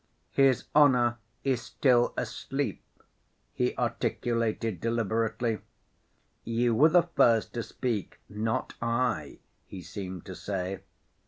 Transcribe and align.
"His 0.31 0.63
honor 0.73 1.19
is 1.43 1.61
still 1.61 2.15
asleep," 2.17 2.83
he 3.53 3.77
articulated 3.77 4.81
deliberately 4.81 5.59
("You 6.43 6.73
were 6.73 6.89
the 6.89 7.03
first 7.03 7.53
to 7.53 7.61
speak, 7.61 8.19
not 8.27 8.73
I," 8.81 9.37
he 9.67 9.83
seemed 9.83 10.25
to 10.25 10.33
say). 10.33 10.79